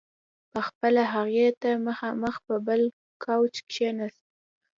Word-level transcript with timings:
په 0.51 0.59
خپله 0.67 1.03
هغې 1.13 1.47
ته 1.61 1.69
مخامخ 1.87 2.35
په 2.47 2.55
بل 2.67 2.81
کاوچ 3.23 3.53
کې 3.59 3.65
کښېناست. 3.69 4.21